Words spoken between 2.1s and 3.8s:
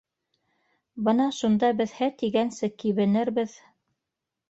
тигәнсе кибенербеҙ!